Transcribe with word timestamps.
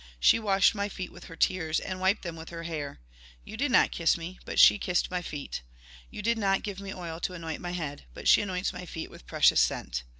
She 0.19 0.39
washed 0.39 0.73
my 0.73 0.89
feet 0.89 1.11
with 1.11 1.25
her 1.25 1.35
tears, 1.35 1.79
and 1.79 1.99
wiped 1.99 2.23
them 2.23 2.35
with 2.35 2.49
her 2.49 2.63
hair. 2.63 3.01
You 3.43 3.55
did 3.55 3.69
not 3.69 3.91
kiss 3.91 4.17
me, 4.17 4.39
but 4.45 4.57
she 4.57 4.79
kissed 4.79 5.11
my 5.11 5.21
feet. 5.21 5.61
You 6.09 6.23
did 6.23 6.39
not 6.39 6.63
give 6.63 6.79
me 6.79 6.91
oil 6.91 7.19
to 7.19 7.35
anoint 7.35 7.61
my 7.61 7.73
head, 7.73 8.05
but 8.15 8.27
she 8.27 8.41
anoints 8.41 8.73
my 8.73 8.87
feet 8.87 9.11
with 9.11 9.27
precious 9.27 9.61
scent. 9.61 10.01